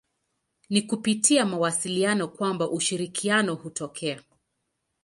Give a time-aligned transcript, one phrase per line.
[0.69, 4.21] Ni kupitia mawasiliano kwamba ushirikiano hutokea.